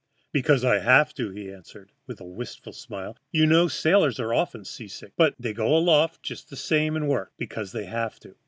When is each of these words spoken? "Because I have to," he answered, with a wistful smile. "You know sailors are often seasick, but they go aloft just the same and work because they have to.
"Because 0.31 0.65
I 0.65 0.79
have 0.79 1.13
to," 1.13 1.29
he 1.29 1.53
answered, 1.53 1.91
with 2.07 2.19
a 2.19 2.25
wistful 2.25 2.73
smile. 2.73 3.15
"You 3.31 3.45
know 3.45 3.67
sailors 3.67 4.19
are 4.19 4.33
often 4.33 4.65
seasick, 4.65 5.13
but 5.15 5.35
they 5.39 5.53
go 5.53 5.77
aloft 5.77 6.23
just 6.23 6.49
the 6.49 6.55
same 6.57 6.95
and 6.95 7.07
work 7.07 7.33
because 7.37 7.71
they 7.71 7.85
have 7.85 8.19
to. 8.21 8.35